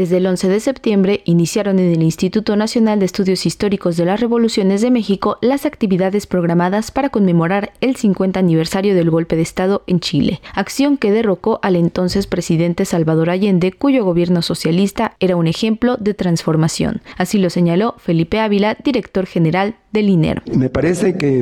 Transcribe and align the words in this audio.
Desde 0.00 0.16
el 0.16 0.26
11 0.26 0.48
de 0.48 0.60
septiembre 0.60 1.20
iniciaron 1.26 1.78
en 1.78 1.92
el 1.92 2.02
Instituto 2.02 2.56
Nacional 2.56 3.00
de 3.00 3.04
Estudios 3.04 3.44
Históricos 3.44 3.98
de 3.98 4.06
las 4.06 4.18
Revoluciones 4.18 4.80
de 4.80 4.90
México 4.90 5.36
las 5.42 5.66
actividades 5.66 6.26
programadas 6.26 6.90
para 6.90 7.10
conmemorar 7.10 7.74
el 7.82 7.96
50 7.96 8.40
aniversario 8.40 8.94
del 8.94 9.10
golpe 9.10 9.36
de 9.36 9.42
Estado 9.42 9.82
en 9.86 10.00
Chile, 10.00 10.40
acción 10.54 10.96
que 10.96 11.12
derrocó 11.12 11.60
al 11.62 11.76
entonces 11.76 12.26
presidente 12.26 12.86
Salvador 12.86 13.28
Allende, 13.28 13.72
cuyo 13.72 14.02
gobierno 14.02 14.40
socialista 14.40 15.16
era 15.20 15.36
un 15.36 15.46
ejemplo 15.46 15.98
de 15.98 16.14
transformación. 16.14 17.02
Así 17.18 17.36
lo 17.36 17.50
señaló 17.50 17.94
Felipe 17.98 18.40
Ávila, 18.40 18.78
director 18.82 19.26
general 19.26 19.74
del 19.92 20.08
INER. 20.08 20.42
Me 20.56 20.70
parece 20.70 21.18
que 21.18 21.40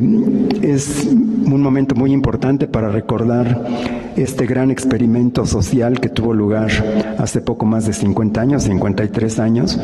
es 0.63 1.05
un 1.05 1.63
momento 1.63 1.95
muy 1.95 2.11
importante 2.11 2.67
para 2.67 2.89
recordar 2.89 4.08
este 4.23 4.47
gran 4.47 4.71
experimento 4.71 5.47
social 5.47 6.01
que 6.01 6.09
tuvo 6.09 6.35
lugar 6.35 6.71
hace 7.19 7.41
poco 7.41 7.67
más 7.67 7.87
de 7.87 7.93
50 7.93 8.41
años, 8.41 8.65
53 8.65 9.39
años, 9.39 9.79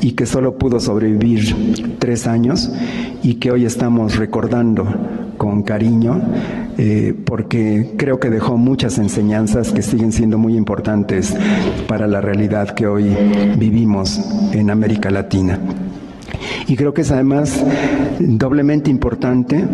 y 0.00 0.12
que 0.12 0.26
solo 0.26 0.58
pudo 0.58 0.80
sobrevivir 0.80 1.96
tres 1.98 2.26
años 2.26 2.70
y 3.22 3.34
que 3.34 3.50
hoy 3.52 3.64
estamos 3.64 4.16
recordando 4.16 4.86
con 5.36 5.62
cariño 5.62 6.20
eh, 6.76 7.14
porque 7.24 7.94
creo 7.96 8.18
que 8.18 8.30
dejó 8.30 8.56
muchas 8.56 8.98
enseñanzas 8.98 9.72
que 9.72 9.82
siguen 9.82 10.12
siendo 10.12 10.38
muy 10.38 10.56
importantes 10.56 11.34
para 11.86 12.06
la 12.06 12.20
realidad 12.20 12.74
que 12.74 12.86
hoy 12.86 13.16
vivimos 13.56 14.20
en 14.52 14.70
América 14.70 15.10
Latina. 15.10 15.58
Y 16.66 16.76
creo 16.76 16.92
que 16.92 17.02
es 17.02 17.10
además 17.10 17.64
doblemente 18.18 18.90
importante 18.90 19.64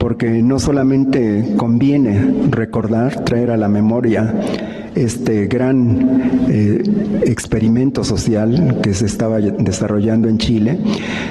porque 0.00 0.42
no 0.42 0.58
solamente 0.58 1.54
conviene 1.58 2.48
recordar, 2.48 3.22
traer 3.22 3.50
a 3.50 3.58
la 3.58 3.68
memoria 3.68 4.34
este 4.94 5.46
gran 5.46 6.46
eh, 6.48 6.82
experimento 7.24 8.04
social 8.04 8.78
que 8.82 8.94
se 8.94 9.06
estaba 9.06 9.38
desarrollando 9.38 10.28
en 10.28 10.38
Chile, 10.38 10.78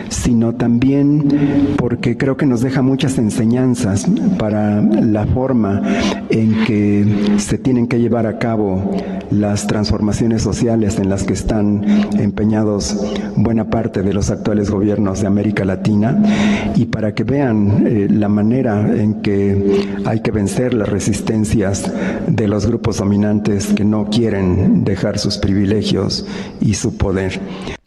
sino 0.10 0.56
también 0.56 1.76
porque 1.78 2.18
creo 2.18 2.38
que 2.38 2.46
nos 2.46 2.62
deja 2.62 2.82
muchas 2.82 3.18
enseñanzas 3.18 4.06
para 4.38 4.82
la 4.82 5.26
forma 5.28 5.82
en 6.30 6.66
que 6.66 7.38
se 7.38 7.58
tienen 7.58 7.88
que 7.88 8.00
llevar 8.00 8.26
a 8.26 8.38
cabo 8.38 8.96
las 9.32 9.68
transformaciones 9.68 10.42
sociales 10.42 11.00
en 11.00 11.10
las 11.10 11.24
que 11.24 11.34
están 11.34 11.84
empeñados 12.18 12.98
buena 13.36 13.70
parte 13.70 14.02
de 14.02 14.14
los 14.14 14.30
actuales 14.30 14.70
gobiernos 14.70 15.22
de 15.22 15.28
América 15.28 15.66
Latina. 15.66 16.18
Y 16.76 16.86
para 16.86 17.14
que 17.14 17.24
vean 17.24 17.86
eh, 17.86 18.08
la 18.10 18.30
manera 18.30 18.80
en 18.96 19.22
que 19.22 19.86
hay 20.06 20.22
que 20.22 20.32
vencer 20.32 20.74
las 20.74 20.90
resistencias 20.90 21.92
de 22.28 22.48
los 22.48 22.66
grupos 22.66 22.98
dominantes 22.98 23.49
que 23.76 23.84
no 23.84 24.10
quieren 24.10 24.84
dejar 24.84 25.18
sus 25.18 25.38
privilegios 25.38 26.26
y 26.62 26.76
su 26.76 26.98
poder. 26.98 27.40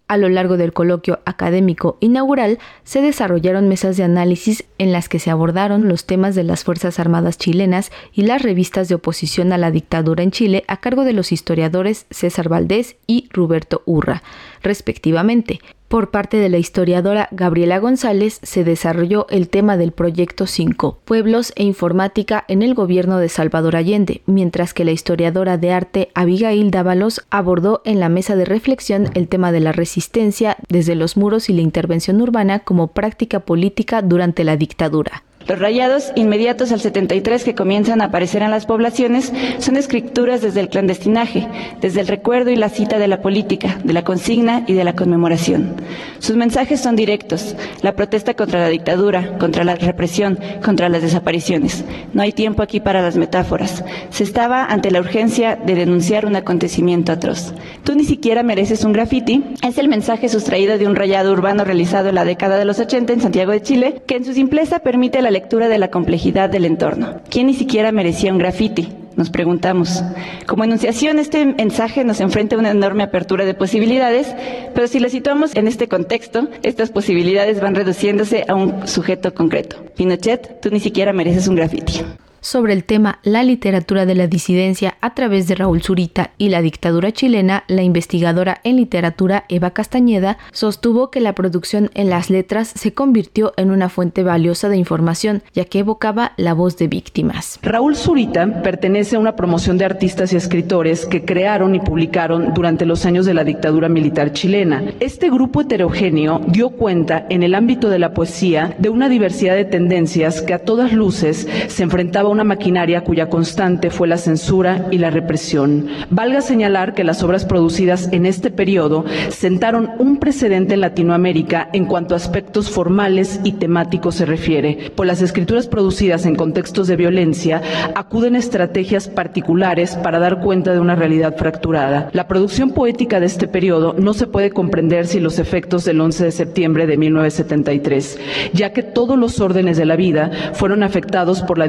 A 0.08 0.18
lo 0.18 0.28
largo 0.28 0.58
del 0.58 0.74
coloquio 0.74 1.20
académico 1.24 1.96
inaugural 2.00 2.58
se 2.84 3.00
desarrollaron 3.00 3.68
mesas 3.68 3.96
de 3.96 4.02
análisis 4.02 4.64
en 4.76 4.92
las 4.92 5.08
que 5.08 5.18
se 5.18 5.30
abordaron 5.30 5.88
los 5.88 6.04
temas 6.04 6.34
de 6.34 6.44
las 6.44 6.64
Fuerzas 6.64 6.98
Armadas 6.98 7.38
chilenas 7.38 7.90
y 8.12 8.24
las 8.24 8.42
revistas 8.42 8.90
de 8.90 8.96
oposición 8.96 9.54
a 9.54 9.58
la 9.58 9.70
dictadura 9.70 10.22
en 10.22 10.30
Chile 10.30 10.64
a 10.68 10.80
cargo 10.80 11.04
de 11.04 11.14
los 11.14 11.32
historiadores 11.32 12.04
César 12.10 12.50
Valdés 12.50 12.96
y 13.06 13.28
Roberto 13.32 13.80
Urra, 13.86 14.22
respectivamente. 14.62 15.60
Por 15.92 16.08
parte 16.08 16.38
de 16.38 16.48
la 16.48 16.56
historiadora 16.56 17.28
Gabriela 17.32 17.78
González 17.78 18.40
se 18.42 18.64
desarrolló 18.64 19.26
el 19.28 19.50
tema 19.50 19.76
del 19.76 19.92
Proyecto 19.92 20.46
5, 20.46 21.00
Pueblos 21.04 21.52
e 21.54 21.64
Informática 21.64 22.46
en 22.48 22.62
el 22.62 22.72
gobierno 22.72 23.18
de 23.18 23.28
Salvador 23.28 23.76
Allende, 23.76 24.22
mientras 24.24 24.72
que 24.72 24.86
la 24.86 24.92
historiadora 24.92 25.58
de 25.58 25.70
arte 25.70 26.08
Abigail 26.14 26.70
Dávalos 26.70 27.20
abordó 27.28 27.82
en 27.84 28.00
la 28.00 28.08
mesa 28.08 28.36
de 28.36 28.46
reflexión 28.46 29.10
el 29.12 29.28
tema 29.28 29.52
de 29.52 29.60
la 29.60 29.72
resistencia 29.72 30.56
desde 30.70 30.94
los 30.94 31.18
muros 31.18 31.50
y 31.50 31.52
la 31.52 31.60
intervención 31.60 32.22
urbana 32.22 32.60
como 32.60 32.88
práctica 32.88 33.40
política 33.40 34.00
durante 34.00 34.44
la 34.44 34.56
dictadura. 34.56 35.24
Los 35.48 35.58
rayados 35.58 36.12
inmediatos 36.14 36.72
al 36.72 36.80
73 36.80 37.44
que 37.44 37.54
comienzan 37.54 38.00
a 38.00 38.06
aparecer 38.06 38.42
en 38.42 38.50
las 38.50 38.66
poblaciones 38.66 39.32
son 39.58 39.76
escrituras 39.76 40.40
desde 40.42 40.60
el 40.60 40.68
clandestinaje, 40.68 41.48
desde 41.80 42.00
el 42.00 42.06
recuerdo 42.06 42.50
y 42.50 42.56
la 42.56 42.68
cita 42.68 42.98
de 42.98 43.08
la 43.08 43.20
política, 43.20 43.78
de 43.82 43.92
la 43.92 44.04
consigna 44.04 44.64
y 44.66 44.74
de 44.74 44.84
la 44.84 44.94
conmemoración. 44.94 45.76
Sus 46.18 46.36
mensajes 46.36 46.80
son 46.80 46.96
directos, 46.96 47.56
la 47.82 47.94
protesta 47.94 48.34
contra 48.34 48.60
la 48.60 48.68
dictadura, 48.68 49.38
contra 49.38 49.64
la 49.64 49.74
represión, 49.74 50.38
contra 50.64 50.88
las 50.88 51.02
desapariciones. 51.02 51.84
No 52.12 52.22
hay 52.22 52.32
tiempo 52.32 52.62
aquí 52.62 52.78
para 52.80 53.02
las 53.02 53.16
metáforas. 53.16 53.84
Se 54.10 54.22
estaba 54.22 54.64
ante 54.64 54.90
la 54.90 55.00
urgencia 55.00 55.56
de 55.56 55.74
denunciar 55.74 56.26
un 56.26 56.36
acontecimiento 56.36 57.12
atroz. 57.12 57.52
Tú 57.82 57.94
ni 57.94 58.04
siquiera 58.04 58.42
mereces 58.42 58.84
un 58.84 58.92
graffiti. 58.92 59.42
Es 59.66 59.78
el 59.78 59.88
mensaje 59.88 60.28
sustraído 60.28 60.78
de 60.78 60.86
un 60.86 60.94
rayado 60.94 61.32
urbano 61.32 61.64
realizado 61.64 62.08
en 62.10 62.14
la 62.14 62.24
década 62.24 62.56
de 62.58 62.64
los 62.64 62.78
80 62.78 63.12
en 63.12 63.20
Santiago 63.20 63.52
de 63.52 63.62
Chile, 63.62 64.02
que 64.06 64.16
en 64.16 64.24
su 64.24 64.32
simpleza 64.32 64.78
permite 64.78 65.20
la 65.22 65.31
lectura 65.32 65.68
de 65.68 65.78
la 65.78 65.90
complejidad 65.90 66.48
del 66.48 66.64
entorno. 66.64 67.20
¿Quién 67.28 67.48
ni 67.48 67.54
siquiera 67.54 67.90
merecía 67.90 68.32
un 68.32 68.38
grafiti? 68.38 68.88
Nos 69.16 69.30
preguntamos. 69.30 70.02
Como 70.46 70.64
enunciación, 70.64 71.18
este 71.18 71.44
mensaje 71.44 72.04
nos 72.04 72.20
enfrenta 72.20 72.56
a 72.56 72.58
una 72.58 72.70
enorme 72.70 73.02
apertura 73.02 73.44
de 73.44 73.54
posibilidades, 73.54 74.34
pero 74.74 74.86
si 74.86 75.00
lo 75.00 75.08
situamos 75.08 75.54
en 75.54 75.68
este 75.68 75.88
contexto, 75.88 76.48
estas 76.62 76.90
posibilidades 76.90 77.60
van 77.60 77.74
reduciéndose 77.74 78.44
a 78.48 78.54
un 78.54 78.86
sujeto 78.86 79.34
concreto. 79.34 79.76
Pinochet, 79.96 80.60
tú 80.60 80.70
ni 80.70 80.80
siquiera 80.80 81.12
mereces 81.12 81.48
un 81.48 81.56
grafiti 81.56 82.02
sobre 82.42 82.74
el 82.74 82.84
tema 82.84 83.20
La 83.22 83.42
literatura 83.44 84.04
de 84.04 84.14
la 84.14 84.26
disidencia 84.26 84.96
a 85.00 85.14
través 85.14 85.48
de 85.48 85.54
Raúl 85.54 85.80
Zurita 85.80 86.32
y 86.36 86.50
la 86.50 86.60
dictadura 86.60 87.12
chilena, 87.12 87.64
la 87.68 87.82
investigadora 87.82 88.60
en 88.64 88.76
literatura 88.76 89.44
Eva 89.48 89.70
Castañeda 89.70 90.36
sostuvo 90.50 91.10
que 91.10 91.20
la 91.20 91.34
producción 91.34 91.90
en 91.94 92.10
las 92.10 92.28
letras 92.28 92.68
se 92.68 92.92
convirtió 92.92 93.54
en 93.56 93.70
una 93.70 93.88
fuente 93.88 94.24
valiosa 94.24 94.68
de 94.68 94.76
información, 94.76 95.42
ya 95.54 95.64
que 95.64 95.78
evocaba 95.78 96.32
la 96.36 96.52
voz 96.52 96.76
de 96.76 96.88
víctimas. 96.88 97.58
Raúl 97.62 97.96
Zurita 97.96 98.62
pertenece 98.62 99.16
a 99.16 99.20
una 99.20 99.36
promoción 99.36 99.78
de 99.78 99.84
artistas 99.84 100.32
y 100.32 100.36
escritores 100.36 101.06
que 101.06 101.24
crearon 101.24 101.76
y 101.76 101.80
publicaron 101.80 102.52
durante 102.54 102.84
los 102.84 103.06
años 103.06 103.24
de 103.24 103.34
la 103.34 103.44
dictadura 103.44 103.88
militar 103.88 104.32
chilena. 104.32 104.82
Este 104.98 105.30
grupo 105.30 105.60
heterogéneo 105.60 106.40
dio 106.48 106.70
cuenta 106.70 107.24
en 107.30 107.44
el 107.44 107.54
ámbito 107.54 107.88
de 107.88 108.00
la 108.00 108.12
poesía 108.12 108.74
de 108.78 108.88
una 108.88 109.08
diversidad 109.08 109.54
de 109.54 109.64
tendencias 109.64 110.42
que 110.42 110.54
a 110.54 110.58
todas 110.58 110.92
luces 110.92 111.46
se 111.68 111.82
enfrentaba 111.84 112.31
una 112.32 112.44
maquinaria 112.44 113.04
cuya 113.04 113.28
constante 113.28 113.90
fue 113.90 114.08
la 114.08 114.16
censura 114.16 114.86
y 114.90 114.98
la 114.98 115.10
represión. 115.10 115.88
Valga 116.10 116.40
señalar 116.40 116.94
que 116.94 117.04
las 117.04 117.22
obras 117.22 117.44
producidas 117.44 118.08
en 118.12 118.26
este 118.26 118.50
periodo 118.50 119.04
sentaron 119.28 119.90
un 119.98 120.18
precedente 120.18 120.74
en 120.74 120.80
Latinoamérica 120.80 121.68
en 121.72 121.86
cuanto 121.86 122.14
a 122.14 122.16
aspectos 122.16 122.70
formales 122.70 123.40
y 123.44 123.52
temáticos 123.52 124.16
se 124.16 124.26
refiere, 124.26 124.92
pues 124.94 125.06
las 125.06 125.22
escrituras 125.22 125.66
producidas 125.66 126.26
en 126.26 126.34
contextos 126.34 126.88
de 126.88 126.96
violencia 126.96 127.62
acuden 127.94 128.36
estrategias 128.36 129.08
particulares 129.08 129.96
para 129.96 130.18
dar 130.18 130.40
cuenta 130.40 130.72
de 130.72 130.80
una 130.80 130.94
realidad 130.94 131.36
fracturada. 131.36 132.08
La 132.12 132.28
producción 132.28 132.70
poética 132.70 133.20
de 133.20 133.26
este 133.26 133.48
periodo 133.48 133.94
no 133.98 134.14
se 134.14 134.26
puede 134.26 134.50
comprender 134.50 135.06
sin 135.06 135.22
los 135.22 135.38
efectos 135.38 135.84
del 135.84 136.00
11 136.00 136.24
de 136.24 136.32
septiembre 136.32 136.86
de 136.86 136.96
1973, 136.96 138.18
ya 138.52 138.72
que 138.72 138.82
todos 138.82 139.18
los 139.18 139.40
órdenes 139.40 139.76
de 139.76 139.86
la 139.86 139.96
vida 139.96 140.30
fueron 140.54 140.82
afectados 140.82 141.42
por 141.42 141.58
la 141.58 141.66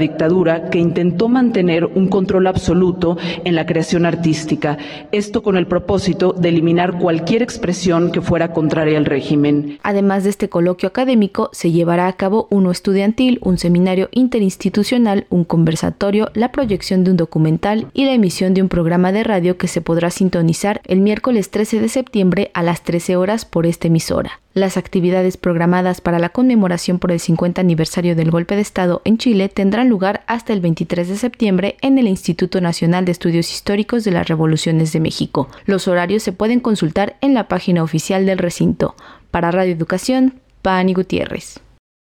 que 0.70 0.80
intentó 0.80 1.30
mantener 1.30 1.86
un 1.86 2.08
control 2.08 2.48
absoluto 2.48 3.18
en 3.44 3.56
la 3.56 3.66
creación 3.66 4.06
artística, 4.06 4.78
esto 5.12 5.44
con 5.44 5.58
el 5.58 5.68
propósito 5.68 6.34
de 6.34 6.50
eliminar 6.50 6.98
cualquier 6.98 7.42
expresión 7.42 8.12
que 8.12 8.22
fuera 8.22 8.54
contraria 8.54 8.98
al 8.98 9.06
régimen. 9.06 9.80
Además 9.84 10.24
de 10.24 10.30
este 10.30 10.50
coloquio 10.50 10.90
académico, 10.90 11.50
se 11.54 11.72
llevará 11.72 12.08
a 12.08 12.14
cabo 12.14 12.48
uno 12.50 12.72
estudiantil, 12.72 13.40
un 13.42 13.58
seminario 13.58 14.10
interinstitucional, 14.12 15.26
un 15.30 15.44
conversatorio, 15.44 16.30
la 16.34 16.52
proyección 16.52 17.04
de 17.04 17.12
un 17.12 17.18
documental 17.18 17.88
y 17.94 18.06
la 18.06 18.14
emisión 18.14 18.54
de 18.54 18.62
un 18.62 18.70
programa 18.70 19.12
de 19.12 19.24
radio 19.24 19.58
que 19.58 19.68
se 19.68 19.82
podrá 19.82 20.10
sintonizar 20.10 20.82
el 20.86 21.00
miércoles 21.00 21.50
13 21.50 21.80
de 21.80 21.90
septiembre 21.90 22.52
a 22.54 22.64
las 22.64 22.84
13 22.84 23.16
horas 23.16 23.46
por 23.46 23.66
esta 23.66 23.88
emisora. 23.88 24.43
Las 24.56 24.78
actividades 24.78 25.36
programadas 25.36 26.00
para 26.00 26.20
la 26.20 26.30
conmemoración 26.30 27.00
por 27.00 27.12
el 27.12 27.20
50 27.20 27.60
aniversario 27.60 28.16
del 28.16 28.30
golpe 28.30 28.56
de 28.56 28.62
Estado 28.62 29.02
en 29.04 29.18
Chile 29.18 29.50
tendrán 29.50 29.90
lugar 29.90 30.24
hasta 30.28 30.54
el 30.54 30.62
23 30.62 31.08
de 31.08 31.16
septiembre 31.16 31.78
en 31.82 31.98
el 31.98 32.08
Instituto 32.08 32.62
Nacional 32.62 33.04
de 33.04 33.14
Estudios 33.14 33.52
Históricos 33.52 34.04
de 34.04 34.12
las 34.12 34.28
Revoluciones 34.28 34.94
de 34.94 35.00
México. 35.00 35.50
Los 35.66 35.88
horarios 35.88 36.22
se 36.22 36.34
pueden 36.34 36.60
consultar 36.60 37.18
en 37.22 37.34
la 37.34 37.48
página 37.48 37.82
oficial 37.82 38.28
del 38.28 38.38
recinto. 38.38 38.96
Para 39.32 39.50
Radio 39.50 39.74
Educación, 39.74 40.36
Pani 40.62 40.94
Gutiérrez. 40.94 41.60